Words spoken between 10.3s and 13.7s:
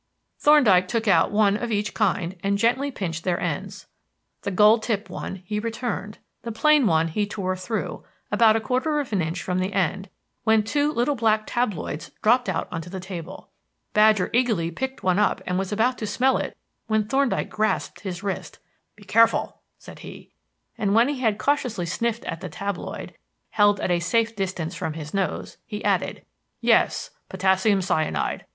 when two little black tabloids dropped out on to the table.